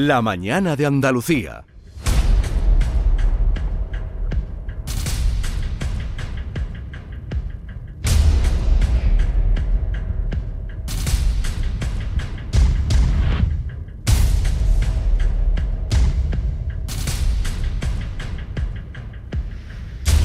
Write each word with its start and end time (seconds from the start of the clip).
La 0.00 0.22
mañana 0.22 0.76
de 0.76 0.86
Andalucía. 0.86 1.64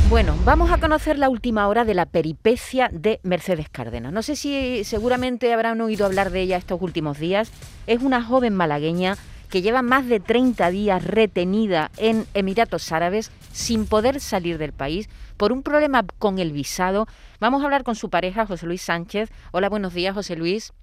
Bueno, 0.08 0.36
vamos 0.46 0.70
a 0.70 0.78
conocer 0.78 1.18
la 1.18 1.30
última 1.30 1.68
hora 1.68 1.84
de 1.84 1.96
la 1.96 2.06
peripecia 2.06 2.92
de 2.94 3.20
Mercedes 3.24 3.70
Cárdenas. 3.70 4.14
No 4.14 4.22
sé 4.22 4.36
si 4.36 4.84
seguramente 4.84 5.52
habrán 5.52 5.82
oído 5.82 6.06
hablar 6.06 6.30
de 6.30 6.42
ella 6.42 6.58
estos 6.58 6.80
últimos 6.80 7.18
días. 7.18 7.52
Es 7.88 8.04
una 8.04 8.22
joven 8.22 8.54
malagueña 8.54 9.18
que 9.54 9.62
lleva 9.62 9.84
más 9.84 10.08
de 10.08 10.20
30 10.20 10.72
días 10.72 11.06
retenida 11.06 11.92
en 11.98 12.26
Emiratos 12.34 12.92
Árabes 12.92 13.32
sin 13.52 13.86
poder 13.86 14.20
salir 14.20 14.58
del 14.58 14.74
país 14.74 15.08
por 15.38 15.52
un 15.52 15.62
problema 15.62 16.04
con 16.18 16.40
el 16.40 16.52
visado. 16.52 17.06
Vamos 17.40 17.62
a 17.62 17.66
hablar 17.66 17.84
con 17.84 17.94
su 17.94 18.10
pareja, 18.10 18.48
José 18.48 18.66
Luis 18.66 18.82
Sánchez. 18.82 19.30
Hola, 19.52 19.70
buenos 19.70 19.94
días, 19.94 20.16
José 20.16 20.36
Luis. 20.36 20.74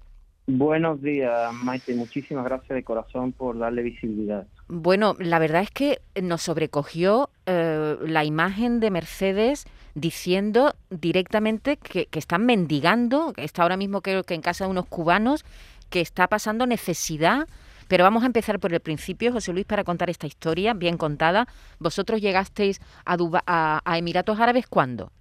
Buenos 0.47 1.01
días, 1.01 1.53
Maite. 1.53 1.93
Muchísimas 1.95 2.45
gracias 2.45 2.73
de 2.73 2.81
corazón 2.81 3.33
por 3.33 3.59
darle 3.59 3.81
visibilidad. 3.81 4.47
Bueno, 4.69 5.17
la 5.19 5.39
verdad 5.39 5.63
es 5.63 5.71
que 5.71 5.99
nos 6.21 6.41
sobrecogió 6.41 7.29
eh, 7.47 7.97
la 7.99 8.23
imagen 8.23 8.79
de 8.79 8.89
Mercedes 8.89 9.65
diciendo 9.95 10.75
directamente 10.89 11.75
que, 11.75 12.07
están 12.13 12.45
mendigando, 12.45 13.33
que 13.33 13.43
está 13.43 13.63
ahora 13.63 13.75
mismo 13.75 13.99
creo 13.99 14.23
que 14.23 14.33
en 14.33 14.41
casa 14.41 14.63
de 14.63 14.71
unos 14.71 14.85
cubanos, 14.85 15.43
que 15.89 15.99
está 15.99 16.27
pasando 16.27 16.65
necesidad. 16.65 17.49
Pero 17.91 18.05
vamos 18.05 18.23
a 18.23 18.27
empezar 18.27 18.57
por 18.57 18.71
el 18.73 18.79
principio, 18.79 19.33
José 19.33 19.51
Luis, 19.51 19.65
para 19.65 19.83
contar 19.83 20.09
esta 20.09 20.25
historia 20.25 20.73
bien 20.73 20.95
contada. 20.95 21.45
Vosotros 21.77 22.21
llegasteis 22.21 22.79
a, 23.05 23.81
a 23.83 23.97
Emiratos 23.97 24.39
Árabes 24.39 24.65
cuándo? 24.65 25.11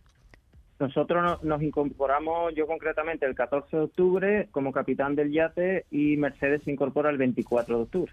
Nosotros 0.78 1.42
nos 1.42 1.62
incorporamos, 1.62 2.54
yo 2.54 2.68
concretamente, 2.68 3.26
el 3.26 3.34
14 3.34 3.76
de 3.76 3.82
octubre 3.82 4.48
como 4.52 4.70
capitán 4.70 5.16
del 5.16 5.32
yate 5.32 5.86
y 5.90 6.16
Mercedes 6.16 6.62
se 6.62 6.70
incorpora 6.70 7.10
el 7.10 7.18
24 7.18 7.76
de 7.76 7.82
octubre. 7.82 8.12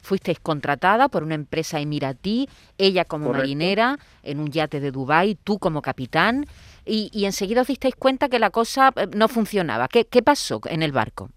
Fuisteis 0.00 0.40
contratada 0.40 1.10
por 1.10 1.22
una 1.22 1.34
empresa 1.34 1.78
emiratí, 1.78 2.48
ella 2.78 3.04
como 3.04 3.34
marinera 3.34 3.98
en 4.22 4.40
un 4.40 4.50
yate 4.50 4.80
de 4.80 4.92
Dubái, 4.92 5.34
tú 5.34 5.58
como 5.58 5.82
capitán, 5.82 6.46
y, 6.86 7.10
y, 7.12 7.26
enseguida 7.26 7.60
os 7.60 7.66
disteis 7.66 7.96
cuenta 7.96 8.30
que 8.30 8.38
la 8.38 8.48
cosa 8.48 8.94
eh, 8.96 9.08
no 9.14 9.28
funcionaba. 9.28 9.88
¿Qué, 9.88 10.06
qué 10.06 10.22
pasó 10.22 10.62
en 10.70 10.82
el 10.82 10.92
barco? 10.92 11.28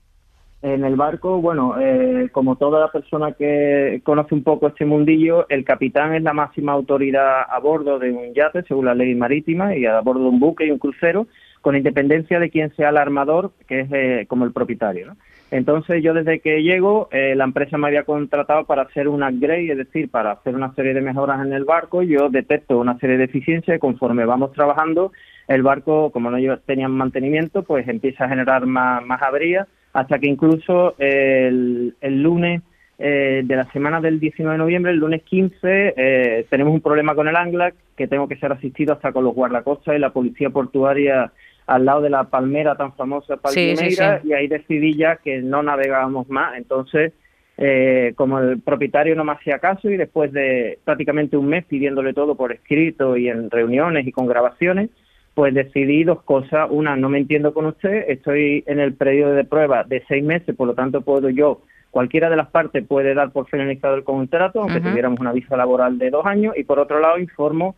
En 0.73 0.83
el 0.83 0.97
barco, 0.97 1.39
bueno, 1.39 1.75
eh, 1.79 2.27
como 2.33 2.57
toda 2.57 2.81
la 2.81 2.91
persona 2.91 3.31
que 3.31 4.01
conoce 4.03 4.35
un 4.35 4.43
poco 4.43 4.67
este 4.67 4.85
mundillo, 4.85 5.47
el 5.47 5.63
capitán 5.63 6.13
es 6.13 6.23
la 6.23 6.33
máxima 6.33 6.73
autoridad 6.73 7.43
a 7.49 7.57
bordo 7.59 7.99
de 7.99 8.11
un 8.11 8.33
yate, 8.33 8.63
según 8.63 8.85
la 8.85 8.93
ley 8.93 9.15
marítima, 9.15 9.77
y 9.77 9.85
a 9.85 10.01
bordo 10.01 10.23
de 10.23 10.29
un 10.29 10.41
buque 10.41 10.65
y 10.65 10.71
un 10.71 10.77
crucero, 10.77 11.27
con 11.61 11.77
independencia 11.77 12.41
de 12.41 12.49
quién 12.49 12.75
sea 12.75 12.89
el 12.89 12.97
armador, 12.97 13.51
que 13.65 13.79
es 13.79 13.87
eh, 13.93 14.25
como 14.27 14.43
el 14.43 14.51
propietario. 14.51 15.15
Entonces, 15.51 16.03
yo 16.03 16.13
desde 16.13 16.41
que 16.41 16.61
llego, 16.61 17.07
eh, 17.11 17.33
la 17.35 17.45
empresa 17.45 17.77
me 17.77 17.87
había 17.87 18.03
contratado 18.03 18.65
para 18.65 18.81
hacer 18.81 19.07
un 19.07 19.23
upgrade, 19.23 19.71
es 19.71 19.77
decir, 19.77 20.11
para 20.11 20.31
hacer 20.31 20.53
una 20.53 20.73
serie 20.73 20.93
de 20.93 20.99
mejoras 20.99 21.45
en 21.45 21.53
el 21.53 21.63
barco. 21.63 22.03
Yo 22.03 22.27
detecto 22.27 22.77
una 22.77 22.99
serie 22.99 23.15
de 23.15 23.27
deficiencias 23.27 23.77
y 23.77 23.79
conforme 23.79 24.25
vamos 24.25 24.51
trabajando, 24.51 25.13
el 25.47 25.63
barco, 25.63 26.11
como 26.11 26.29
no 26.29 26.57
tenían 26.65 26.91
mantenimiento, 26.91 27.63
pues 27.63 27.87
empieza 27.87 28.25
a 28.25 28.29
generar 28.29 28.65
más, 28.65 29.05
más 29.05 29.21
averías 29.21 29.65
hasta 29.97 30.19
que 30.19 30.27
incluso 30.27 30.93
el, 30.99 31.95
lunes 32.03 32.61
eh, 32.99 33.41
de 33.43 33.55
la 33.55 33.65
semana 33.71 33.99
del 33.99 34.19
19 34.19 34.53
de 34.53 34.59
noviembre, 34.59 34.91
el 34.91 34.99
lunes 34.99 35.23
15, 35.23 35.57
eh, 35.97 36.45
tenemos 36.51 36.71
un 36.71 36.81
problema 36.81 37.15
con 37.15 37.27
el 37.27 37.35
Anglac, 37.35 37.73
que 37.95 38.07
tengo 38.07 38.27
que 38.27 38.37
ser 38.37 38.51
asistido 38.51 38.93
hasta 38.93 39.11
con 39.11 39.23
los 39.23 39.33
guardacostas 39.33 39.95
y 39.95 39.99
la 39.99 40.11
policía 40.11 40.51
portuaria 40.51 41.31
al 41.65 41.85
lado 41.85 42.01
de 42.01 42.11
la 42.11 42.25
palmera 42.25 42.75
tan 42.75 42.93
famosa 42.93 43.37
Palmeira, 43.37 44.21
y 44.23 44.33
ahí 44.33 44.47
decidí 44.47 44.95
ya 44.95 45.15
que 45.15 45.41
no 45.41 45.63
navegábamos 45.63 46.29
más. 46.29 46.55
Entonces, 46.57 47.13
eh, 47.57 48.13
como 48.15 48.37
el 48.37 48.61
propietario 48.61 49.15
no 49.15 49.23
me 49.23 49.31
hacía 49.31 49.57
caso 49.57 49.89
y 49.89 49.97
después 49.97 50.31
de 50.31 50.77
prácticamente 50.83 51.37
un 51.37 51.47
mes 51.47 51.65
pidiéndole 51.65 52.13
todo 52.13 52.35
por 52.35 52.51
escrito 52.51 53.17
y 53.17 53.29
en 53.29 53.49
reuniones 53.49 54.05
y 54.05 54.11
con 54.11 54.27
grabaciones, 54.27 54.91
pues 55.37 55.53
decidí 55.53 56.03
dos 56.03 56.23
cosas. 56.23 56.67
Una, 56.71 56.95
no 56.95 57.09
me 57.09 57.19
entiendo 57.19 57.53
con 57.53 57.67
usted, 57.67 58.05
estoy 58.07 58.63
en 58.65 58.79
el 58.79 58.95
periodo 58.95 59.33
de 59.33 59.43
prueba 59.43 59.83
de 59.83 60.03
seis 60.07 60.23
meses, 60.23 60.55
por 60.55 60.65
lo 60.65 60.73
tanto 60.73 61.01
puedo 61.01 61.29
yo, 61.29 61.61
cualquiera 61.91 62.27
de 62.31 62.35
las 62.35 62.47
partes 62.47 62.83
puede 62.87 63.13
dar 63.13 63.29
por 63.29 63.47
finalizado 63.47 63.93
el 63.93 64.03
contrato, 64.03 64.61
aunque 64.61 64.81
tuviéramos 64.81 65.19
una 65.19 65.33
visa 65.33 65.55
laboral 65.55 65.99
de 65.99 66.09
dos 66.09 66.25
años, 66.25 66.57
y 66.57 66.63
por 66.63 66.79
otro 66.79 66.99
lado 66.99 67.19
informo 67.19 67.75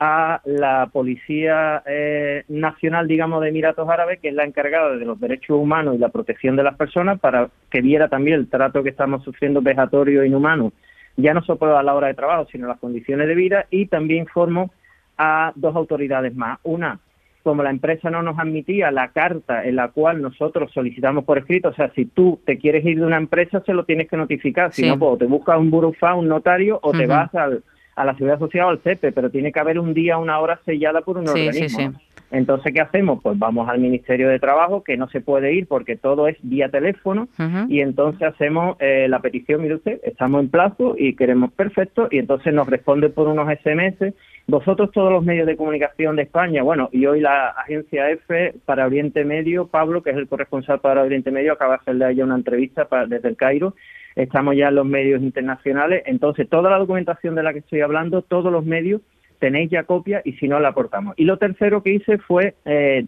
a 0.00 0.40
la 0.46 0.88
Policía 0.90 1.82
eh, 1.84 2.44
Nacional, 2.48 3.06
digamos, 3.06 3.42
de 3.42 3.50
Emiratos 3.50 3.86
Árabes, 3.90 4.18
que 4.18 4.28
es 4.28 4.34
la 4.34 4.44
encargada 4.44 4.96
de 4.96 5.04
los 5.04 5.20
derechos 5.20 5.58
humanos 5.58 5.94
y 5.94 5.98
la 5.98 6.08
protección 6.08 6.56
de 6.56 6.62
las 6.62 6.76
personas, 6.76 7.20
para 7.20 7.50
que 7.68 7.82
viera 7.82 8.08
también 8.08 8.38
el 8.38 8.48
trato 8.48 8.82
que 8.82 8.88
estamos 8.88 9.22
sufriendo 9.22 9.60
vejatorio 9.60 10.22
e 10.22 10.28
inhumano, 10.28 10.72
ya 11.18 11.34
no 11.34 11.42
solo 11.42 11.76
a 11.76 11.82
la 11.82 11.92
hora 11.92 12.06
de 12.06 12.14
trabajo, 12.14 12.46
sino 12.50 12.68
las 12.68 12.78
condiciones 12.78 13.28
de 13.28 13.34
vida, 13.34 13.66
y 13.68 13.84
también 13.84 14.20
informo 14.20 14.72
a 15.18 15.52
dos 15.54 15.76
autoridades 15.76 16.34
más. 16.34 16.58
Una, 16.62 16.98
como 17.42 17.62
la 17.62 17.70
empresa 17.70 18.10
no 18.10 18.22
nos 18.22 18.38
admitía 18.38 18.90
la 18.90 19.08
carta 19.08 19.64
en 19.64 19.76
la 19.76 19.88
cual 19.88 20.22
nosotros 20.22 20.70
solicitamos 20.72 21.24
por 21.24 21.38
escrito, 21.38 21.68
o 21.68 21.74
sea, 21.74 21.90
si 21.94 22.06
tú 22.06 22.40
te 22.44 22.58
quieres 22.58 22.84
ir 22.84 22.98
de 22.98 23.06
una 23.06 23.16
empresa, 23.16 23.62
se 23.64 23.74
lo 23.74 23.84
tienes 23.84 24.08
que 24.08 24.16
notificar, 24.16 24.72
si 24.72 24.86
no, 24.86 24.98
pues 24.98 25.18
te 25.18 25.26
buscas 25.26 25.58
un 25.58 25.70
burufá, 25.70 26.14
un 26.14 26.28
notario, 26.28 26.78
o 26.82 26.92
te 26.92 27.06
vas 27.06 27.34
al, 27.34 27.62
a 27.96 28.04
la 28.04 28.14
Seguridad 28.14 28.38
Social 28.38 28.66
o 28.66 28.70
al 28.70 28.80
CEPE, 28.80 29.12
pero 29.12 29.30
tiene 29.30 29.52
que 29.52 29.60
haber 29.60 29.78
un 29.78 29.94
día, 29.94 30.18
una 30.18 30.38
hora 30.38 30.60
sellada 30.64 31.02
por 31.02 31.18
un 31.18 31.28
organismo. 31.28 31.92
Entonces, 32.32 32.72
¿qué 32.72 32.80
hacemos? 32.80 33.22
Pues 33.22 33.38
vamos 33.38 33.68
al 33.68 33.78
Ministerio 33.78 34.30
de 34.30 34.38
Trabajo, 34.38 34.82
que 34.82 34.96
no 34.96 35.06
se 35.10 35.20
puede 35.20 35.52
ir 35.52 35.66
porque 35.68 35.96
todo 35.96 36.26
es 36.28 36.36
vía 36.42 36.70
teléfono, 36.70 37.28
y 37.68 37.80
entonces 37.80 38.22
hacemos 38.22 38.76
eh, 38.80 39.06
la 39.06 39.20
petición, 39.20 39.60
mire 39.60 39.74
usted, 39.74 40.00
estamos 40.02 40.42
en 40.42 40.48
plazo 40.48 40.94
y 40.98 41.14
queremos 41.14 41.52
perfecto, 41.52 42.08
y 42.10 42.18
entonces 42.18 42.54
nos 42.54 42.66
responde 42.66 43.10
por 43.10 43.28
unos 43.28 43.48
SMS. 43.58 44.14
Vosotros 44.46 44.90
todos 44.92 45.12
los 45.12 45.22
medios 45.22 45.46
de 45.46 45.56
comunicación 45.56 46.16
de 46.16 46.22
España, 46.22 46.62
bueno, 46.62 46.88
y 46.90 47.04
hoy 47.04 47.20
la 47.20 47.50
agencia 47.50 48.10
F 48.10 48.54
para 48.64 48.86
Oriente 48.86 49.24
Medio, 49.26 49.66
Pablo, 49.66 50.02
que 50.02 50.10
es 50.10 50.16
el 50.16 50.26
corresponsal 50.26 50.80
para 50.80 51.02
Oriente 51.02 51.30
Medio, 51.30 51.52
acaba 51.52 51.74
de 51.74 51.80
hacerle 51.82 52.04
a 52.06 52.10
ella 52.12 52.24
una 52.24 52.36
entrevista 52.36 52.86
para, 52.86 53.06
desde 53.06 53.28
el 53.28 53.36
Cairo, 53.36 53.74
estamos 54.16 54.56
ya 54.56 54.68
en 54.68 54.76
los 54.76 54.86
medios 54.86 55.20
internacionales, 55.22 56.02
entonces 56.06 56.48
toda 56.48 56.70
la 56.70 56.78
documentación 56.78 57.34
de 57.34 57.42
la 57.42 57.52
que 57.52 57.58
estoy 57.58 57.82
hablando, 57.82 58.22
todos 58.22 58.50
los 58.50 58.64
medios 58.64 59.02
tenéis 59.42 59.70
ya 59.70 59.82
copia 59.82 60.22
y 60.24 60.34
si 60.34 60.46
no 60.46 60.60
la 60.60 60.68
aportamos. 60.68 61.14
Y 61.16 61.24
lo 61.24 61.36
tercero 61.36 61.82
que 61.82 61.94
hice 61.94 62.18
fue 62.18 62.54
eh, 62.64 63.06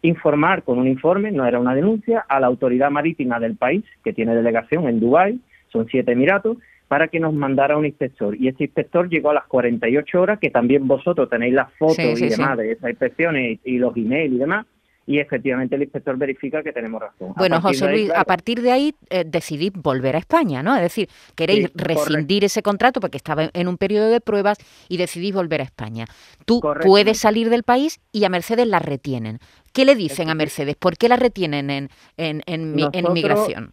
informar 0.00 0.62
con 0.62 0.78
un 0.78 0.88
informe, 0.88 1.30
no 1.30 1.44
era 1.44 1.60
una 1.60 1.74
denuncia, 1.74 2.24
a 2.26 2.40
la 2.40 2.46
autoridad 2.46 2.90
marítima 2.90 3.38
del 3.38 3.56
país, 3.56 3.84
que 4.02 4.14
tiene 4.14 4.34
delegación 4.34 4.88
en 4.88 4.98
Dubái, 4.98 5.40
son 5.68 5.86
siete 5.90 6.12
emiratos, 6.12 6.56
para 6.88 7.08
que 7.08 7.20
nos 7.20 7.34
mandara 7.34 7.76
un 7.76 7.84
inspector. 7.84 8.34
Y 8.34 8.48
este 8.48 8.64
inspector 8.64 9.10
llegó 9.10 9.28
a 9.28 9.34
las 9.34 9.44
48 9.44 10.22
horas, 10.22 10.38
que 10.38 10.48
también 10.48 10.88
vosotros 10.88 11.28
tenéis 11.28 11.52
las 11.52 11.70
fotos 11.74 12.18
y 12.18 12.28
demás 12.30 12.56
de 12.56 12.72
esas 12.72 12.88
inspecciones 12.88 13.58
y, 13.62 13.76
los 13.76 13.94
emails 13.94 14.32
y 14.32 14.38
demás, 14.38 14.64
y 15.06 15.18
efectivamente 15.18 15.74
el 15.74 15.82
inspector 15.82 16.16
verifica 16.16 16.62
que 16.62 16.72
tenemos 16.72 17.00
razón. 17.00 17.34
Bueno, 17.36 17.60
José 17.60 17.90
Luis, 17.90 18.10
a 18.10 18.24
partir 18.24 18.62
de 18.62 18.72
ahí 18.72 18.94
eh, 19.10 19.24
decidís 19.26 19.72
volver 19.72 20.16
a 20.16 20.18
España, 20.18 20.62
¿no? 20.62 20.74
Es 20.76 20.82
decir, 20.82 21.08
queréis 21.34 21.70
rescindir 21.74 22.44
ese 22.44 22.62
contrato 22.62 23.00
porque 23.00 23.18
estaba 23.18 23.50
en 23.52 23.68
un 23.68 23.76
periodo 23.76 24.08
de 24.08 24.20
pruebas 24.20 24.58
y 24.88 24.96
decidís 24.96 25.34
volver 25.34 25.60
a 25.60 25.64
España. 25.64 26.06
Tú 26.46 26.60
puedes 26.82 27.18
salir 27.18 27.50
del 27.50 27.64
país 27.64 28.00
y 28.12 28.24
a 28.24 28.28
Mercedes 28.28 28.66
la 28.66 28.78
retienen. 28.78 29.38
¿Qué 29.72 29.84
le 29.84 29.94
dicen 29.94 30.30
a 30.30 30.34
Mercedes? 30.34 30.76
¿Por 30.76 30.96
qué 30.96 31.08
la 31.08 31.16
retienen 31.16 31.68
en, 31.70 31.90
en, 32.16 32.42
en, 32.46 32.76
en 32.92 33.12
migración? 33.12 33.72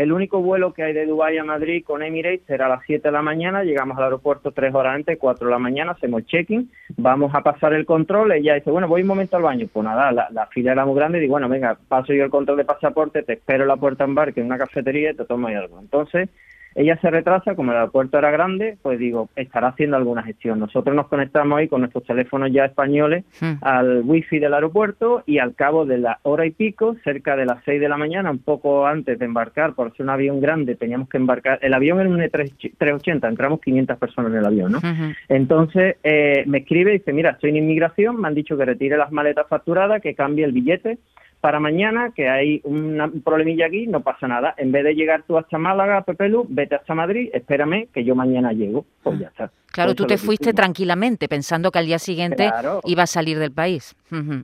El 0.00 0.12
único 0.12 0.40
vuelo 0.40 0.72
que 0.72 0.82
hay 0.82 0.94
de 0.94 1.04
Dubái 1.04 1.36
a 1.36 1.44
Madrid 1.44 1.84
con 1.84 2.02
Emirates 2.02 2.46
será 2.46 2.64
a 2.64 2.68
las 2.70 2.80
7 2.86 3.06
de 3.06 3.12
la 3.12 3.20
mañana, 3.20 3.64
llegamos 3.64 3.98
al 3.98 4.04
aeropuerto 4.04 4.50
tres 4.50 4.74
horas 4.74 4.94
antes, 4.94 5.18
4 5.18 5.46
de 5.46 5.52
la 5.52 5.58
mañana, 5.58 5.92
hacemos 5.92 6.24
check-in, 6.24 6.70
vamos 6.96 7.34
a 7.34 7.42
pasar 7.42 7.74
el 7.74 7.84
control, 7.84 8.32
ella 8.32 8.54
dice, 8.54 8.70
bueno, 8.70 8.88
voy 8.88 9.02
un 9.02 9.08
momento 9.08 9.36
al 9.36 9.42
baño, 9.42 9.68
pues 9.70 9.84
nada, 9.84 10.10
la, 10.10 10.46
fila 10.46 10.72
era 10.72 10.86
muy 10.86 10.94
grande, 10.94 11.18
y 11.18 11.20
digo, 11.20 11.32
bueno, 11.32 11.50
venga, 11.50 11.76
paso 11.86 12.14
yo 12.14 12.24
el 12.24 12.30
control 12.30 12.56
de 12.56 12.64
pasaporte, 12.64 13.22
te 13.24 13.34
espero 13.34 13.66
la 13.66 13.76
puerta 13.76 14.04
en 14.04 14.10
embarque 14.10 14.40
en 14.40 14.46
una 14.46 14.56
cafetería 14.56 15.10
y 15.10 15.16
te 15.16 15.26
tomo 15.26 15.48
algo. 15.48 15.78
Entonces, 15.78 16.30
ella 16.74 16.98
se 17.00 17.10
retrasa, 17.10 17.54
como 17.54 17.72
el 17.72 17.78
aeropuerto 17.78 18.18
era 18.18 18.30
grande, 18.30 18.78
pues 18.82 18.98
digo, 18.98 19.28
estará 19.36 19.68
haciendo 19.68 19.96
alguna 19.96 20.22
gestión. 20.22 20.58
Nosotros 20.58 20.94
nos 20.94 21.08
conectamos 21.08 21.58
ahí 21.58 21.68
con 21.68 21.80
nuestros 21.80 22.04
teléfonos 22.04 22.50
ya 22.52 22.64
españoles 22.64 23.24
hmm. 23.40 23.54
al 23.62 24.02
wifi 24.04 24.38
del 24.38 24.54
aeropuerto 24.54 25.22
y 25.26 25.38
al 25.38 25.54
cabo 25.54 25.84
de 25.84 25.98
la 25.98 26.18
hora 26.22 26.46
y 26.46 26.50
pico, 26.50 26.96
cerca 27.02 27.36
de 27.36 27.46
las 27.46 27.62
seis 27.64 27.80
de 27.80 27.88
la 27.88 27.96
mañana, 27.96 28.30
un 28.30 28.38
poco 28.38 28.86
antes 28.86 29.18
de 29.18 29.24
embarcar, 29.24 29.74
por 29.74 29.92
ser 29.96 30.04
un 30.04 30.10
avión 30.10 30.40
grande, 30.40 30.76
teníamos 30.76 31.08
que 31.08 31.16
embarcar, 31.16 31.58
el 31.62 31.74
avión 31.74 32.00
era 32.00 32.08
un 32.08 32.20
E380, 32.20 33.28
entramos 33.28 33.60
500 33.60 33.98
personas 33.98 34.32
en 34.32 34.38
el 34.38 34.46
avión, 34.46 34.72
¿no? 34.72 34.80
Entonces 35.28 35.96
eh, 36.02 36.44
me 36.46 36.58
escribe 36.58 36.94
y 36.94 36.98
dice, 36.98 37.12
mira, 37.12 37.30
estoy 37.30 37.50
en 37.50 37.56
inmigración, 37.56 38.20
me 38.20 38.28
han 38.28 38.34
dicho 38.34 38.56
que 38.56 38.64
retire 38.64 38.96
las 38.96 39.12
maletas 39.12 39.46
facturadas, 39.48 40.00
que 40.00 40.14
cambie 40.14 40.44
el 40.44 40.52
billete, 40.52 40.98
para 41.40 41.58
mañana, 41.60 42.12
que 42.14 42.28
hay 42.28 42.60
un 42.64 43.22
problemilla 43.24 43.66
aquí, 43.66 43.86
no 43.86 44.00
pasa 44.00 44.28
nada. 44.28 44.54
En 44.58 44.72
vez 44.72 44.84
de 44.84 44.94
llegar 44.94 45.22
tú 45.26 45.38
hasta 45.38 45.56
Málaga, 45.58 46.02
Pepelu, 46.02 46.46
vete 46.48 46.74
hasta 46.74 46.94
Madrid, 46.94 47.30
espérame 47.32 47.86
que 47.92 48.04
yo 48.04 48.14
mañana 48.14 48.52
llego. 48.52 48.84
Pues 49.02 49.18
ya 49.18 49.28
está. 49.28 49.50
Claro, 49.72 49.94
tú 49.94 50.04
te 50.06 50.18
fuiste 50.18 50.52
tranquilamente 50.52 51.28
pensando 51.28 51.70
que 51.70 51.78
al 51.78 51.86
día 51.86 51.98
siguiente 51.98 52.48
Claro. 52.48 52.80
iba 52.84 53.04
a 53.04 53.06
salir 53.06 53.38
del 53.38 53.52
país. 53.52 53.94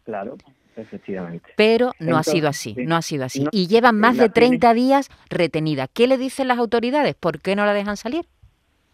Claro, 0.04 0.36
efectivamente. 0.76 1.50
Pero 1.56 1.92
no 1.98 2.16
ha 2.16 2.22
sido 2.22 2.48
así, 2.48 2.74
sí. 2.74 2.84
no 2.86 2.96
ha 2.96 3.02
sido 3.02 3.24
así. 3.24 3.42
No, 3.44 3.50
y 3.52 3.66
llevan 3.66 3.98
más 3.98 4.16
de 4.16 4.28
tiene- 4.28 4.48
30 4.58 4.74
días 4.74 5.10
retenida. 5.28 5.88
¿Qué 5.92 6.06
le 6.06 6.16
dicen 6.16 6.48
las 6.48 6.58
autoridades? 6.58 7.14
¿Por 7.14 7.40
qué 7.40 7.56
no 7.56 7.66
la 7.66 7.72
dejan 7.74 7.96
salir? 7.96 8.24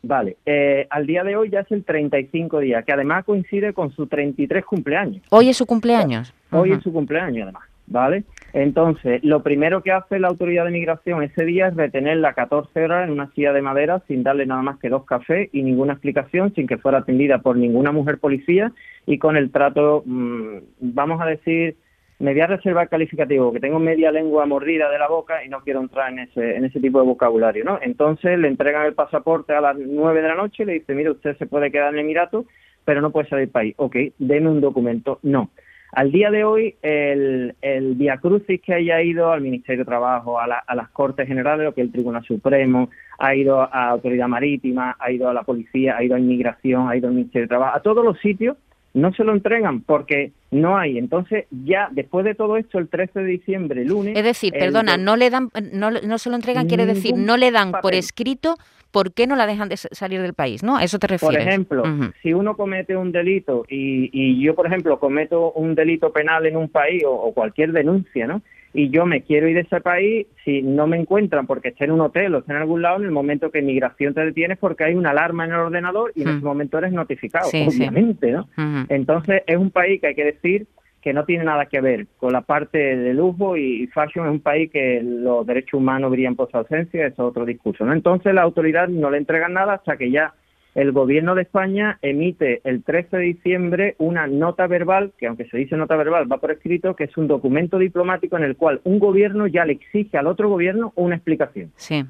Vale, 0.04 0.36
eh, 0.46 0.88
al 0.90 1.06
día 1.06 1.22
de 1.22 1.36
hoy 1.36 1.50
ya 1.50 1.60
es 1.60 1.70
el 1.70 1.84
35 1.84 2.58
día, 2.58 2.82
que 2.82 2.92
además 2.92 3.24
coincide 3.24 3.72
con 3.72 3.92
su 3.92 4.08
33 4.08 4.64
cumpleaños. 4.64 5.22
Hoy 5.30 5.48
es 5.50 5.56
su 5.56 5.64
cumpleaños. 5.66 6.34
Hoy 6.50 6.72
es 6.72 6.82
su 6.82 6.92
cumpleaños, 6.92 7.44
además, 7.44 7.68
¿vale? 7.92 8.24
Entonces, 8.52 9.22
lo 9.22 9.42
primero 9.42 9.82
que 9.82 9.92
hace 9.92 10.18
la 10.18 10.28
autoridad 10.28 10.64
de 10.64 10.72
migración 10.72 11.22
ese 11.22 11.44
día 11.44 11.68
es 11.68 11.76
retenerla 11.76 12.34
14 12.34 12.84
horas 12.84 13.06
en 13.06 13.12
una 13.12 13.30
silla 13.32 13.52
de 13.52 13.62
madera 13.62 14.02
sin 14.08 14.22
darle 14.22 14.46
nada 14.46 14.62
más 14.62 14.78
que 14.78 14.88
dos 14.88 15.04
cafés 15.04 15.48
y 15.52 15.62
ninguna 15.62 15.94
explicación, 15.94 16.52
sin 16.54 16.66
que 16.66 16.78
fuera 16.78 16.98
atendida 16.98 17.38
por 17.38 17.56
ninguna 17.56 17.92
mujer 17.92 18.18
policía 18.18 18.72
y 19.06 19.18
con 19.18 19.36
el 19.36 19.50
trato, 19.50 20.02
mm, 20.04 20.56
vamos 20.80 21.20
a 21.20 21.26
decir, 21.26 21.76
me 22.18 22.32
voy 22.32 22.40
a 22.40 22.46
reservar 22.46 22.88
calificativo, 22.88 23.52
que 23.52 23.58
tengo 23.58 23.80
media 23.80 24.12
lengua 24.12 24.46
mordida 24.46 24.88
de 24.90 24.98
la 24.98 25.08
boca 25.08 25.44
y 25.44 25.48
no 25.48 25.60
quiero 25.62 25.80
entrar 25.80 26.12
en 26.12 26.20
ese, 26.20 26.56
en 26.56 26.64
ese 26.64 26.78
tipo 26.78 27.00
de 27.00 27.06
vocabulario, 27.06 27.64
¿no? 27.64 27.78
Entonces 27.82 28.38
le 28.38 28.48
entregan 28.48 28.86
el 28.86 28.94
pasaporte 28.94 29.54
a 29.54 29.60
las 29.60 29.76
9 29.76 30.22
de 30.22 30.28
la 30.28 30.36
noche 30.36 30.62
y 30.62 30.66
le 30.66 30.72
dice, 30.74 30.94
mire, 30.94 31.10
usted 31.10 31.36
se 31.36 31.46
puede 31.46 31.72
quedar 31.72 31.92
en 31.92 32.00
Emirato, 32.00 32.44
pero 32.84 33.00
no 33.00 33.10
puede 33.10 33.28
salir 33.28 33.46
del 33.46 33.52
país. 33.52 33.74
Ok, 33.76 33.96
deme 34.18 34.50
un 34.50 34.60
documento. 34.60 35.18
No. 35.22 35.50
Al 35.92 36.10
día 36.10 36.30
de 36.30 36.42
hoy, 36.44 36.74
el, 36.82 37.54
el 37.60 37.94
Via 37.96 38.16
Crucis 38.16 38.60
que 38.62 38.72
haya 38.74 39.02
ido 39.02 39.30
al 39.30 39.42
Ministerio 39.42 39.80
de 39.80 39.88
Trabajo, 39.88 40.40
a, 40.40 40.46
la- 40.46 40.62
a 40.66 40.74
las 40.74 40.88
Cortes 40.88 41.28
Generales, 41.28 41.64
lo 41.64 41.74
que 41.74 41.82
el 41.82 41.92
Tribunal 41.92 42.24
Supremo, 42.24 42.88
ha 43.18 43.34
ido 43.34 43.60
a 43.60 43.90
Autoridad 43.90 44.26
Marítima, 44.26 44.96
ha 44.98 45.12
ido 45.12 45.28
a 45.28 45.34
la 45.34 45.42
Policía, 45.42 45.96
ha 45.98 46.02
ido 46.02 46.16
a 46.16 46.18
Inmigración, 46.18 46.88
ha 46.88 46.96
ido 46.96 47.08
al 47.08 47.14
Ministerio 47.14 47.42
de 47.44 47.48
Trabajo, 47.48 47.76
a 47.76 47.80
todos 47.82 48.04
los 48.04 48.18
sitios 48.20 48.56
no 48.94 49.10
se 49.14 49.24
lo 49.24 49.32
entregan 49.32 49.80
porque 49.80 50.32
no 50.50 50.76
hay. 50.76 50.98
Entonces, 50.98 51.46
ya 51.50 51.88
después 51.92 52.26
de 52.26 52.34
todo 52.34 52.58
esto, 52.58 52.78
el 52.78 52.88
13 52.88 53.20
de 53.20 53.26
diciembre, 53.26 53.84
lunes. 53.86 54.16
Es 54.18 54.22
decir, 54.24 54.52
perdona, 54.52 54.98
do- 54.98 55.02
no 55.04 55.16
le 55.16 55.30
dan, 55.30 55.48
no, 55.72 55.90
no 55.90 56.18
se 56.18 56.28
lo 56.28 56.36
entregan, 56.36 56.66
quiere 56.68 56.84
decir, 56.84 57.14
no 57.16 57.38
le 57.38 57.50
dan 57.50 57.72
por 57.72 57.94
escrito 57.94 58.56
por 58.92 59.12
qué 59.12 59.26
no 59.26 59.34
la 59.36 59.46
dejan 59.46 59.68
de 59.68 59.76
salir 59.76 60.20
del 60.22 60.34
país, 60.34 60.62
¿no? 60.62 60.76
¿A 60.76 60.84
eso 60.84 60.98
te 60.98 61.08
Por 61.08 61.12
refieres? 61.18 61.48
ejemplo, 61.48 61.82
Ujú. 61.82 62.12
si 62.22 62.32
uno 62.32 62.56
comete 62.56 62.96
un 62.96 63.10
delito 63.10 63.64
y, 63.68 64.10
y 64.12 64.40
yo, 64.42 64.54
por 64.54 64.66
ejemplo, 64.66 65.00
cometo 65.00 65.50
un 65.52 65.74
delito 65.74 66.12
penal 66.12 66.46
en 66.46 66.56
un 66.56 66.68
país 66.68 67.02
o, 67.04 67.10
o 67.10 67.32
cualquier 67.34 67.72
denuncia, 67.72 68.26
¿no? 68.26 68.42
Y 68.74 68.88
yo 68.88 69.04
me 69.04 69.20
quiero 69.22 69.48
ir 69.48 69.54
de 69.56 69.60
ese 69.62 69.82
país, 69.82 70.26
si 70.46 70.62
no 70.62 70.86
me 70.86 70.96
encuentran 70.98 71.46
porque 71.46 71.68
esté 71.68 71.84
en 71.84 71.90
un 71.90 72.00
hotel 72.00 72.34
o 72.34 72.38
esté 72.38 72.52
en 72.52 72.58
algún 72.58 72.80
lado, 72.80 72.96
en 72.98 73.04
el 73.04 73.10
momento 73.10 73.50
que 73.50 73.60
migración 73.60 74.14
te 74.14 74.24
detiene 74.24 74.54
es 74.54 74.60
porque 74.60 74.84
hay 74.84 74.94
una 74.94 75.10
alarma 75.10 75.44
en 75.44 75.50
el 75.52 75.58
ordenador 75.58 76.10
y 76.14 76.22
en 76.22 76.28
ese 76.28 76.44
momento 76.44 76.78
eres 76.78 76.92
notificado, 76.92 77.50
Sí, 77.50 77.58
sí. 77.70 77.78
obviamente, 77.80 78.30
¿no? 78.32 78.48
Entonces, 78.88 79.42
es 79.46 79.56
un 79.58 79.70
país 79.70 80.00
que 80.00 80.06
hay 80.08 80.14
que 80.14 80.24
decir 80.24 80.66
que 81.02 81.12
no 81.12 81.24
tiene 81.24 81.44
nada 81.44 81.66
que 81.66 81.80
ver 81.80 82.06
con 82.16 82.32
la 82.32 82.42
parte 82.42 82.78
de 82.78 83.12
lujo 83.12 83.56
y 83.56 83.88
fashion, 83.88 84.26
es 84.26 84.32
un 84.32 84.40
país 84.40 84.70
que 84.70 85.02
los 85.02 85.44
derechos 85.44 85.74
humanos 85.74 86.12
brillan 86.12 86.36
por 86.36 86.50
su 86.50 86.56
ausencia, 86.56 87.06
eso 87.06 87.22
es 87.22 87.28
otro 87.28 87.44
discurso. 87.44 87.84
¿no? 87.84 87.92
Entonces, 87.92 88.32
la 88.32 88.42
autoridad 88.42 88.88
no 88.88 89.10
le 89.10 89.18
entregan 89.18 89.52
nada 89.52 89.74
hasta 89.74 89.96
que 89.96 90.12
ya 90.12 90.32
el 90.76 90.92
gobierno 90.92 91.34
de 91.34 91.42
España 91.42 91.98
emite 92.02 92.60
el 92.64 92.84
13 92.84 93.16
de 93.16 93.22
diciembre 93.24 93.96
una 93.98 94.28
nota 94.28 94.68
verbal, 94.68 95.12
que 95.18 95.26
aunque 95.26 95.46
se 95.46 95.58
dice 95.58 95.76
nota 95.76 95.96
verbal, 95.96 96.30
va 96.30 96.38
por 96.38 96.52
escrito, 96.52 96.94
que 96.94 97.04
es 97.04 97.16
un 97.16 97.26
documento 97.26 97.78
diplomático 97.78 98.36
en 98.36 98.44
el 98.44 98.56
cual 98.56 98.80
un 98.84 99.00
gobierno 99.00 99.48
ya 99.48 99.64
le 99.64 99.74
exige 99.74 100.16
al 100.16 100.28
otro 100.28 100.48
gobierno 100.48 100.92
una 100.94 101.16
explicación. 101.16 101.72
Sí. 101.76 102.04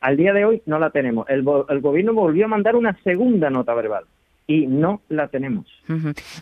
Al 0.00 0.16
día 0.16 0.32
de 0.32 0.46
hoy 0.46 0.62
no 0.66 0.78
la 0.78 0.90
tenemos. 0.90 1.28
El, 1.28 1.44
el 1.68 1.80
gobierno 1.80 2.14
volvió 2.14 2.46
a 2.46 2.48
mandar 2.48 2.74
una 2.74 2.96
segunda 3.04 3.50
nota 3.50 3.74
verbal 3.74 4.04
y 4.46 4.66
no 4.66 5.00
la 5.08 5.28
tenemos. 5.28 5.66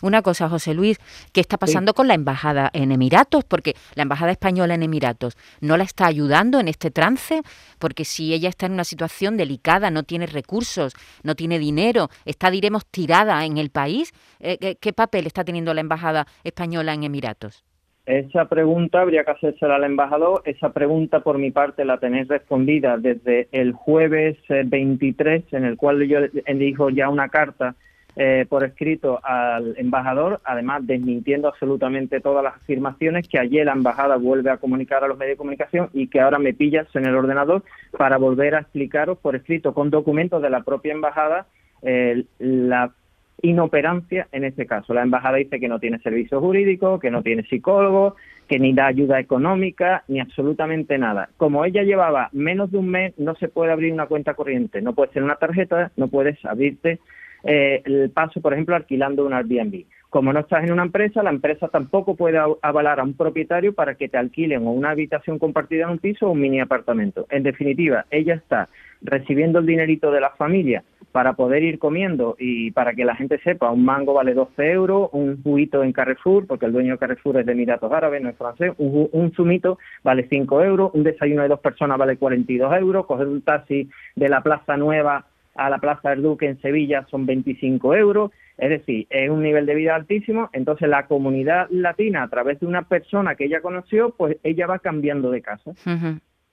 Una 0.00 0.22
cosa, 0.22 0.48
José 0.48 0.74
Luis, 0.74 0.98
¿qué 1.32 1.40
está 1.40 1.56
pasando 1.56 1.94
con 1.94 2.08
la 2.08 2.14
embajada 2.14 2.70
en 2.72 2.90
Emiratos? 2.90 3.44
Porque 3.44 3.74
la 3.94 4.02
embajada 4.02 4.32
española 4.32 4.74
en 4.74 4.82
Emiratos 4.82 5.36
no 5.60 5.76
la 5.76 5.84
está 5.84 6.06
ayudando 6.06 6.58
en 6.58 6.68
este 6.68 6.90
trance, 6.90 7.42
porque 7.78 8.04
si 8.04 8.34
ella 8.34 8.48
está 8.48 8.66
en 8.66 8.72
una 8.72 8.84
situación 8.84 9.36
delicada, 9.36 9.90
no 9.90 10.02
tiene 10.02 10.26
recursos, 10.26 10.94
no 11.22 11.34
tiene 11.34 11.58
dinero, 11.58 12.08
está, 12.24 12.50
diremos, 12.50 12.86
tirada 12.86 13.44
en 13.44 13.58
el 13.58 13.70
país, 13.70 14.12
eh, 14.40 14.58
¿qué, 14.58 14.76
qué 14.76 14.92
papel 14.92 15.26
está 15.26 15.44
teniendo 15.44 15.72
la 15.74 15.80
embajada 15.80 16.26
española 16.44 16.94
en 16.94 17.04
Emiratos? 17.04 17.64
Esa 18.04 18.46
pregunta 18.46 19.00
habría 19.00 19.22
que 19.22 19.30
hacérsela 19.30 19.76
al 19.76 19.84
embajador. 19.84 20.42
Esa 20.44 20.72
pregunta, 20.72 21.20
por 21.20 21.38
mi 21.38 21.52
parte, 21.52 21.84
la 21.84 21.98
tenéis 21.98 22.26
respondida 22.26 22.96
desde 22.96 23.46
el 23.52 23.72
jueves 23.72 24.36
eh, 24.48 24.64
23, 24.66 25.44
en 25.52 25.64
el 25.64 25.76
cual 25.76 26.02
yo 26.08 26.18
le 26.18 26.54
dijo 26.54 26.90
ya 26.90 27.08
una 27.08 27.28
carta 27.28 27.76
eh, 28.16 28.44
por 28.48 28.62
escrito 28.62 29.20
al 29.22 29.74
embajador, 29.78 30.40
además 30.44 30.86
desmintiendo 30.86 31.48
absolutamente 31.48 32.20
todas 32.20 32.44
las 32.44 32.56
afirmaciones 32.56 33.26
que 33.26 33.38
ayer 33.38 33.64
la 33.64 33.72
embajada 33.72 34.16
vuelve 34.16 34.50
a 34.50 34.58
comunicar 34.58 35.02
a 35.02 35.08
los 35.08 35.16
medios 35.16 35.34
de 35.34 35.38
comunicación 35.38 35.88
y 35.94 36.08
que 36.08 36.20
ahora 36.20 36.38
me 36.38 36.52
pillas 36.52 36.86
en 36.94 37.06
el 37.06 37.16
ordenador 37.16 37.62
para 37.96 38.18
volver 38.18 38.54
a 38.54 38.60
explicaros 38.60 39.18
por 39.18 39.34
escrito 39.34 39.72
con 39.72 39.88
documentos 39.90 40.42
de 40.42 40.50
la 40.50 40.62
propia 40.62 40.92
embajada 40.92 41.46
eh, 41.82 42.24
la 42.38 42.92
inoperancia 43.40 44.28
en 44.30 44.44
este 44.44 44.66
caso. 44.66 44.94
La 44.94 45.02
embajada 45.02 45.38
dice 45.38 45.58
que 45.58 45.68
no 45.68 45.80
tiene 45.80 45.98
servicio 45.98 46.40
jurídico, 46.40 46.98
que 46.98 47.10
no 47.10 47.22
tiene 47.22 47.44
psicólogo, 47.44 48.16
que 48.46 48.58
ni 48.58 48.74
da 48.74 48.86
ayuda 48.86 49.20
económica, 49.20 50.04
ni 50.06 50.20
absolutamente 50.20 50.98
nada. 50.98 51.30
Como 51.38 51.64
ella 51.64 51.82
llevaba 51.82 52.28
menos 52.32 52.70
de 52.70 52.78
un 52.78 52.90
mes, 52.90 53.18
no 53.18 53.34
se 53.36 53.48
puede 53.48 53.72
abrir 53.72 53.92
una 53.92 54.06
cuenta 54.06 54.34
corriente, 54.34 54.82
no 54.82 54.94
puedes 54.94 55.12
tener 55.12 55.24
una 55.24 55.36
tarjeta, 55.36 55.90
no 55.96 56.08
puedes 56.08 56.44
abrirte 56.44 57.00
eh, 57.44 57.82
el 57.84 58.10
paso, 58.10 58.40
por 58.40 58.52
ejemplo, 58.52 58.76
alquilando 58.76 59.24
un 59.24 59.32
Airbnb. 59.32 59.84
Como 60.12 60.32
no 60.32 60.40
estás 60.40 60.64
en 60.64 60.72
una 60.72 60.82
empresa, 60.82 61.22
la 61.22 61.30
empresa 61.30 61.68
tampoco 61.68 62.16
puede 62.16 62.38
avalar 62.60 63.00
a 63.00 63.02
un 63.02 63.14
propietario 63.14 63.72
para 63.72 63.94
que 63.94 64.10
te 64.10 64.18
alquilen 64.18 64.66
o 64.66 64.72
una 64.72 64.90
habitación 64.90 65.38
compartida 65.38 65.84
en 65.84 65.90
un 65.90 65.98
piso 65.98 66.26
o 66.26 66.32
un 66.32 66.40
mini 66.40 66.60
apartamento. 66.60 67.26
En 67.30 67.42
definitiva, 67.42 68.04
ella 68.10 68.34
está 68.34 68.68
recibiendo 69.00 69.58
el 69.58 69.66
dinerito 69.66 70.10
de 70.10 70.20
la 70.20 70.30
familia 70.32 70.84
para 71.12 71.32
poder 71.32 71.62
ir 71.62 71.78
comiendo 71.78 72.36
y 72.38 72.70
para 72.72 72.92
que 72.92 73.06
la 73.06 73.16
gente 73.16 73.38
sepa, 73.38 73.70
un 73.70 73.84
mango 73.84 74.12
vale 74.12 74.34
12 74.34 74.70
euros, 74.70 75.08
un 75.12 75.42
juguito 75.42 75.82
en 75.82 75.92
Carrefour, 75.92 76.46
porque 76.46 76.66
el 76.66 76.72
dueño 76.72 76.92
de 76.92 76.98
Carrefour 76.98 77.38
es 77.38 77.46
de 77.46 77.52
Emiratos 77.52 77.90
Árabes, 77.90 78.22
no 78.22 78.28
es 78.28 78.36
francés, 78.36 78.72
un, 78.76 79.08
un 79.12 79.32
zumito 79.32 79.78
vale 80.04 80.26
5 80.28 80.62
euros, 80.62 80.90
un 80.92 81.04
desayuno 81.04 81.42
de 81.42 81.48
dos 81.48 81.60
personas 81.60 81.96
vale 81.96 82.18
42 82.18 82.76
euros, 82.76 83.06
coger 83.06 83.28
un 83.28 83.40
taxi 83.42 83.88
de 84.14 84.28
la 84.28 84.42
Plaza 84.42 84.76
Nueva 84.76 85.26
a 85.54 85.70
la 85.70 85.78
Plaza 85.78 86.10
del 86.10 86.22
Duque 86.22 86.46
en 86.46 86.60
Sevilla 86.60 87.06
son 87.10 87.26
25 87.26 87.94
euros, 87.94 88.30
es 88.58 88.70
decir, 88.70 89.06
es 89.10 89.30
un 89.30 89.42
nivel 89.42 89.66
de 89.66 89.74
vida 89.74 89.94
altísimo, 89.94 90.50
entonces 90.52 90.88
la 90.88 91.06
comunidad 91.06 91.66
latina, 91.70 92.22
a 92.22 92.28
través 92.28 92.60
de 92.60 92.66
una 92.66 92.82
persona 92.82 93.34
que 93.34 93.44
ella 93.44 93.60
conoció, 93.60 94.10
pues 94.16 94.36
ella 94.42 94.66
va 94.66 94.78
cambiando 94.78 95.30
de 95.30 95.42
casa. 95.42 95.72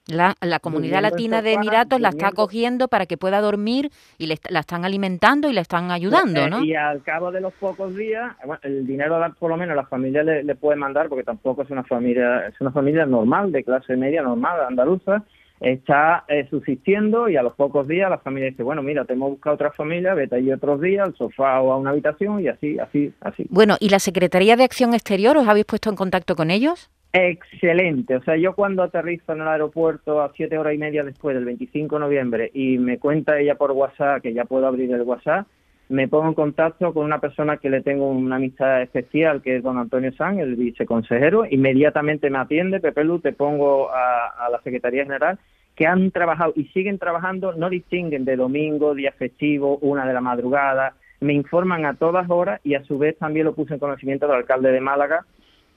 La, 0.08 0.34
la 0.42 0.60
comunidad 0.60 1.04
latina 1.04 1.44
de 1.44 1.54
Emiratos 1.54 2.02
la 2.02 2.10
está 2.10 2.30
acogiendo 2.30 2.88
para 2.88 3.06
que 3.06 3.18
pueda 3.18 3.42
dormir 3.42 3.92
y 4.18 4.26
le 4.26 4.38
la 4.50 4.62
están 4.62 4.84
alimentando 4.84 5.50
y 5.50 5.54
la 5.54 5.62
están 5.62 5.92
ayudando, 5.92 6.42
Eh, 6.46 6.50
¿no? 6.50 6.64
Y 6.64 6.74
al 6.74 7.04
cabo 7.04 7.32
de 7.32 7.42
los 7.42 7.54
pocos 7.54 7.96
días, 7.96 8.36
bueno, 8.44 8.60
el 8.64 8.88
dinero 8.88 9.20
por 9.38 9.52
lo 9.52 9.58
menos 9.58 9.76
la 9.76 9.86
familia 9.86 10.24
le, 10.24 10.44
le 10.44 10.56
puede 10.56 10.78
mandar, 10.78 11.10
porque 11.10 11.24
tampoco 11.24 11.62
es 11.62 11.70
una 11.70 11.84
familia, 11.84 12.48
es 12.48 12.60
una 12.60 12.72
familia 12.72 13.06
normal, 13.06 13.52
de 13.52 13.64
clase 13.64 13.96
media 13.96 14.24
normal, 14.24 14.62
andaluza, 14.68 15.24
está 15.60 16.26
eh, 16.28 16.48
subsistiendo 16.50 17.30
y 17.30 17.36
a 17.36 17.44
los 17.44 17.54
pocos 17.54 17.88
días 17.88 18.10
la 18.10 18.20
familia 18.20 18.50
dice, 18.50 18.64
bueno, 18.64 18.82
mira, 18.82 19.06
te 19.06 19.14
hemos 19.14 19.32
buscado 19.32 19.56
otra 19.56 19.72
familia, 19.72 20.14
vete 20.14 20.36
allí 20.36 20.52
otros 20.52 20.82
días 20.82 21.08
al 21.08 21.16
sofá 21.16 21.62
o 21.62 21.72
a 21.72 21.78
una 21.78 21.92
habitación 21.92 22.42
y 22.42 22.48
así, 22.48 22.80
así, 22.80 23.14
así. 23.22 23.46
Bueno, 23.50 23.76
¿y 23.80 23.90
la 23.90 24.00
Secretaría 24.00 24.56
de 24.56 24.64
Acción 24.64 24.94
Exterior 24.94 25.38
os 25.38 25.48
habéis 25.48 25.66
puesto 25.66 25.90
en 25.90 25.96
contacto 25.96 26.36
con 26.36 26.52
ellos? 26.52 26.90
Excelente. 27.12 28.16
O 28.16 28.24
sea, 28.24 28.38
yo 28.38 28.54
cuando 28.54 28.84
aterrizo 28.84 29.34
en 29.34 29.42
el 29.42 29.48
aeropuerto 29.48 30.22
a 30.22 30.32
siete 30.36 30.58
horas 30.58 30.76
y 30.76 30.78
media 30.78 31.04
después 31.04 31.36
del 31.36 31.46
25 31.46 31.96
de 31.96 32.00
noviembre 32.00 32.52
y 32.54 32.78
me 32.78 33.00
cuenta 33.00 33.40
ella 33.40 33.56
por 33.56 33.72
WhatsApp 33.72 34.22
que 34.22 34.34
ya 34.34 34.46
puedo 34.46 34.68
abrir 34.68 34.94
el 34.94 35.02
WhatsApp, 35.02 35.48
me 35.90 36.08
pongo 36.08 36.28
en 36.28 36.34
contacto 36.36 36.94
con 36.94 37.04
una 37.04 37.20
persona 37.20 37.58
que 37.58 37.70
le 37.70 37.82
tengo 37.82 38.08
una 38.10 38.36
amistad 38.36 38.84
especial, 38.84 39.42
que 39.42 39.58
es 39.58 39.64
don 39.64 39.80
Antonio 39.80 40.14
San, 40.14 40.40
el 40.40 40.56
viceconsejero. 40.56 41.46
Inmediatamente 41.50 42.30
me 42.30 42.38
atiende, 42.38 42.80
Pepe 42.80 43.04
Lu, 43.04 43.20
te 43.20 43.34
pongo 43.34 43.90
a, 43.92 44.50
la 44.52 44.62
Secretaría 44.62 45.04
General, 45.04 45.40
que 45.76 45.88
han 45.88 46.12
trabajado 46.12 46.54
y 46.56 46.66
siguen 46.66 47.00
trabajando, 47.00 47.54
no 47.54 47.70
distinguen 47.70 48.24
de 48.24 48.36
domingo, 48.36 48.94
día 48.94 49.12
festivo, 49.14 49.78
una 49.80 50.06
de 50.06 50.14
la 50.14 50.22
madrugada, 50.22 50.94
me 51.22 51.34
informan 51.34 51.86
a 51.86 51.96
todas 51.96 52.30
horas 52.30 52.62
y 52.64 52.76
a 52.76 52.84
su 52.84 52.98
vez 53.00 53.18
también 53.18 53.46
lo 53.46 53.56
puse 53.56 53.74
en 53.74 53.80
conocimiento 53.80 54.28
del 54.28 54.38
alcalde 54.38 54.72
de 54.72 54.82
Málaga, 54.82 55.26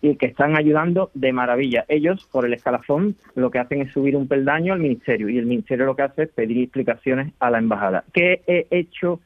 y 0.02 0.16
que 0.16 0.26
están 0.26 0.56
ayudando 0.56 1.10
de 1.14 1.32
maravilla. 1.32 1.84
Ellos, 1.88 2.28
por 2.30 2.44
el 2.44 2.52
escalafón, 2.52 3.14
lo 3.36 3.50
que 3.50 3.60
hacen 3.60 3.82
es 3.82 3.92
subir 3.92 4.16
un 4.16 4.26
peldaño 4.26 4.72
al 4.72 4.80
ministerio 4.80 5.28
y 5.28 5.38
el 5.38 5.46
ministerio 5.46 5.86
lo 5.86 5.94
que 5.94 6.02
hace 6.02 6.24
es 6.24 6.28
pedir 6.30 6.58
explicaciones 6.58 7.32
a 7.38 7.50
la 7.50 7.58
embajada. 7.58 8.02
¿Qué 8.12 8.42
he 8.48 8.66
hecho 8.70 9.20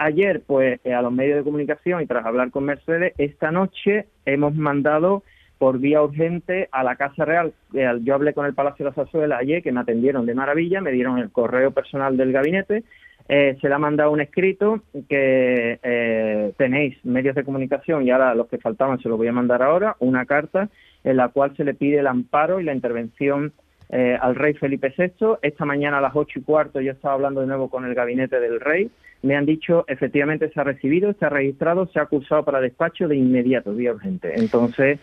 ayer? 0.00 0.42
Pues 0.46 0.80
eh, 0.84 0.94
a 0.94 1.02
los 1.02 1.12
medios 1.12 1.36
de 1.36 1.44
comunicación 1.44 2.02
y 2.02 2.06
tras 2.06 2.26
hablar 2.26 2.50
con 2.50 2.64
Mercedes, 2.64 3.14
esta 3.18 3.50
noche 3.50 4.06
hemos 4.24 4.54
mandado 4.54 5.22
por 5.58 5.78
vía 5.78 6.02
urgente 6.02 6.68
a 6.72 6.82
la 6.82 6.96
Casa 6.96 7.24
Real. 7.24 7.52
Eh, 7.74 7.86
yo 8.02 8.14
hablé 8.14 8.32
con 8.32 8.46
el 8.46 8.54
Palacio 8.54 8.84
de 8.84 8.90
la 8.90 8.94
Zarzuela 8.94 9.36
ayer, 9.36 9.62
que 9.62 9.72
me 9.72 9.80
atendieron 9.80 10.24
de 10.24 10.34
maravilla, 10.34 10.80
me 10.80 10.90
dieron 10.90 11.18
el 11.18 11.30
correo 11.30 11.70
personal 11.70 12.16
del 12.16 12.32
gabinete, 12.32 12.82
eh, 13.28 13.56
se 13.60 13.68
le 13.68 13.74
ha 13.74 13.78
mandado 13.78 14.10
un 14.10 14.20
escrito 14.20 14.82
que 15.08 15.78
eh, 15.82 16.52
tenéis 16.56 16.96
medios 17.04 17.36
de 17.36 17.44
comunicación 17.44 18.04
y 18.04 18.10
ahora 18.10 18.34
los 18.34 18.48
que 18.48 18.58
faltaban 18.58 18.98
se 18.98 19.08
los 19.08 19.18
voy 19.18 19.28
a 19.28 19.32
mandar 19.32 19.62
ahora, 19.62 19.94
una 20.00 20.26
carta 20.26 20.68
en 21.04 21.16
la 21.16 21.28
cual 21.28 21.56
se 21.56 21.62
le 21.62 21.74
pide 21.74 22.00
el 22.00 22.08
amparo 22.08 22.58
y 22.58 22.64
la 22.64 22.74
intervención 22.74 23.52
eh, 23.92 24.16
al 24.20 24.34
rey 24.36 24.54
Felipe 24.54 24.94
VI. 24.96 25.38
Esta 25.42 25.64
mañana 25.64 25.98
a 25.98 26.00
las 26.00 26.14
ocho 26.14 26.38
y 26.38 26.42
cuarto 26.42 26.80
yo 26.80 26.92
estaba 26.92 27.14
hablando 27.14 27.40
de 27.40 27.46
nuevo 27.46 27.68
con 27.68 27.84
el 27.84 27.94
gabinete 27.94 28.38
del 28.40 28.60
rey. 28.60 28.90
Me 29.22 29.36
han 29.36 29.44
dicho, 29.44 29.84
efectivamente 29.86 30.50
se 30.50 30.60
ha 30.60 30.64
recibido, 30.64 31.12
se 31.14 31.26
ha 31.26 31.28
registrado, 31.28 31.86
se 31.88 31.98
ha 31.98 32.02
acusado 32.02 32.44
para 32.44 32.60
despacho 32.60 33.06
de 33.06 33.16
inmediato, 33.16 33.74
vía 33.74 33.92
urgente. 33.92 34.32
Entonces, 34.34 34.98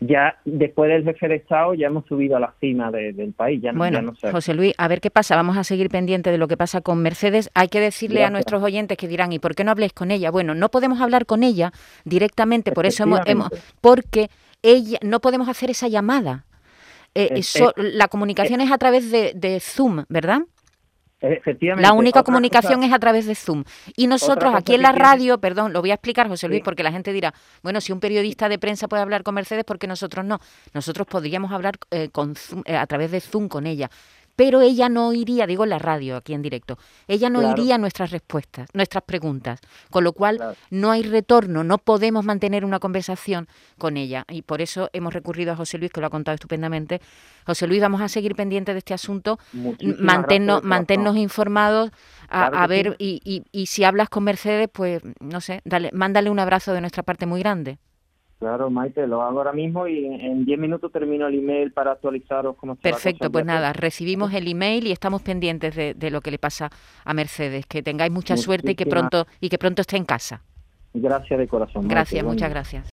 ya 0.00 0.36
después 0.44 0.90
del 0.90 1.04
jefe 1.04 1.28
de 1.28 1.36
Estado 1.36 1.72
ya 1.74 1.86
hemos 1.86 2.04
subido 2.06 2.36
a 2.36 2.40
la 2.40 2.52
cima 2.60 2.90
del 2.90 3.32
país. 3.32 3.62
Ya, 3.62 3.72
bueno, 3.72 4.02
no 4.02 4.14
sé. 4.14 4.30
José 4.30 4.54
Luis, 4.54 4.74
a 4.76 4.88
ver 4.88 5.00
qué 5.00 5.10
pasa. 5.10 5.36
Vamos 5.36 5.56
a 5.56 5.64
seguir 5.64 5.88
pendiente 5.88 6.30
de 6.30 6.38
lo 6.38 6.48
que 6.48 6.56
pasa 6.56 6.82
con 6.82 7.00
Mercedes. 7.00 7.50
Hay 7.54 7.68
que 7.68 7.80
decirle 7.80 8.24
a 8.24 8.30
nuestros 8.30 8.62
oyentes 8.62 8.98
que 8.98 9.08
dirán, 9.08 9.32
¿y 9.32 9.38
por 9.38 9.54
qué 9.54 9.64
no 9.64 9.70
habléis 9.70 9.92
con 9.92 10.10
ella? 10.10 10.30
Bueno, 10.30 10.54
no 10.54 10.68
podemos 10.68 11.00
hablar 11.00 11.24
con 11.24 11.42
ella 11.42 11.72
directamente, 12.04 12.72
por 12.72 12.86
eso 12.86 13.04
hemos, 13.04 13.20
hemos 13.26 13.48
porque 13.80 14.28
ella 14.62 14.98
no 15.02 15.20
podemos 15.20 15.48
hacer 15.48 15.70
esa 15.70 15.88
llamada. 15.88 16.44
Eh, 17.14 17.28
eh, 17.34 17.40
eh 17.40 17.72
la 17.76 18.08
comunicación 18.08 18.60
es 18.60 18.70
a 18.70 18.78
través 18.78 19.10
de, 19.10 19.32
de 19.34 19.60
Zoom, 19.60 20.04
¿verdad? 20.08 20.42
Efectivamente. 21.22 21.88
La 21.88 21.94
única 21.94 22.24
comunicación 22.24 22.82
es 22.82 22.92
a 22.92 22.98
través 22.98 23.26
de 23.26 23.36
Zoom. 23.36 23.62
Y 23.96 24.08
nosotros 24.08 24.54
aquí 24.56 24.74
en 24.74 24.82
la 24.82 24.92
radio, 24.92 25.38
perdón, 25.38 25.72
lo 25.72 25.80
voy 25.80 25.92
a 25.92 25.94
explicar, 25.94 26.26
José 26.26 26.48
Luis, 26.48 26.62
porque 26.64 26.82
la 26.82 26.90
gente 26.90 27.12
dirá, 27.12 27.32
bueno, 27.62 27.80
si 27.80 27.92
un 27.92 28.00
periodista 28.00 28.48
de 28.48 28.58
prensa 28.58 28.88
puede 28.88 29.02
hablar 29.02 29.22
con 29.22 29.36
Mercedes, 29.36 29.64
¿por 29.64 29.78
qué 29.78 29.86
nosotros 29.86 30.24
no? 30.24 30.40
Nosotros 30.74 31.06
podríamos 31.06 31.52
hablar 31.52 31.76
eh, 31.92 32.08
con 32.10 32.34
eh, 32.64 32.76
a 32.76 32.86
través 32.86 33.12
de 33.12 33.20
Zoom 33.20 33.48
con 33.48 33.66
ella 33.66 33.88
pero 34.36 34.60
ella 34.60 34.88
no 34.88 35.08
oiría, 35.08 35.46
digo 35.46 35.64
en 35.64 35.70
la 35.70 35.78
radio, 35.78 36.16
aquí 36.16 36.32
en 36.34 36.42
directo, 36.42 36.78
ella 37.06 37.28
no 37.28 37.40
oiría 37.40 37.78
nuestras 37.78 38.10
respuestas, 38.10 38.68
nuestras 38.72 39.04
preguntas, 39.04 39.60
con 39.90 40.04
lo 40.04 40.12
cual 40.12 40.56
no 40.70 40.90
hay 40.90 41.02
retorno, 41.02 41.64
no 41.64 41.78
podemos 41.78 42.24
mantener 42.24 42.64
una 42.64 42.78
conversación 42.78 43.48
con 43.78 43.96
ella. 43.96 44.24
Y 44.28 44.42
por 44.42 44.60
eso 44.62 44.88
hemos 44.92 45.12
recurrido 45.12 45.52
a 45.52 45.56
José 45.56 45.78
Luis, 45.78 45.92
que 45.92 46.00
lo 46.00 46.06
ha 46.06 46.10
contado 46.10 46.34
estupendamente. 46.34 47.00
José 47.46 47.66
Luis, 47.66 47.80
vamos 47.80 48.00
a 48.00 48.08
seguir 48.08 48.34
pendientes 48.34 48.74
de 48.74 48.78
este 48.78 48.94
asunto, 48.94 49.38
mantenernos, 49.98 50.62
mantenernos 50.62 51.16
informados, 51.16 51.90
a, 52.28 52.66
ver, 52.66 52.96
y, 52.98 53.20
y, 53.24 53.42
y 53.52 53.66
si 53.66 53.84
hablas 53.84 54.08
con 54.08 54.24
Mercedes, 54.24 54.68
pues 54.72 55.02
no 55.20 55.40
sé, 55.40 55.60
dale, 55.64 55.90
mándale 55.92 56.30
un 56.30 56.38
abrazo 56.38 56.72
de 56.72 56.80
nuestra 56.80 57.02
parte 57.02 57.26
muy 57.26 57.40
grande. 57.40 57.78
Claro, 58.42 58.70
Maite, 58.70 59.06
lo 59.06 59.22
hago 59.22 59.38
ahora 59.38 59.52
mismo 59.52 59.86
y 59.86 60.04
en 60.04 60.44
10 60.44 60.58
minutos 60.58 60.90
termino 60.90 61.28
el 61.28 61.38
email 61.38 61.70
para 61.70 61.92
actualizaros 61.92 62.56
cómo 62.56 62.72
está 62.72 62.90
Perfecto, 62.90 63.30
pues 63.30 63.44
nada, 63.44 63.72
recibimos 63.72 64.34
el 64.34 64.48
email 64.48 64.84
y 64.88 64.90
estamos 64.90 65.22
pendientes 65.22 65.76
de, 65.76 66.10
lo 66.10 66.20
que 66.20 66.32
le 66.32 66.38
pasa 66.38 66.68
a 67.04 67.14
Mercedes. 67.14 67.66
Que 67.66 67.84
tengáis 67.84 68.10
mucha 68.10 68.36
suerte 68.36 68.72
y 68.72 68.74
que 68.74 68.84
pronto 68.84 69.28
y 69.40 69.48
que 69.48 69.58
pronto 69.58 69.82
esté 69.82 69.96
en 69.96 70.04
casa. 70.04 70.42
Gracias 70.92 71.38
de 71.38 71.46
corazón. 71.46 71.86
Gracias, 71.86 72.24
muchas 72.24 72.50
gracias. 72.50 72.90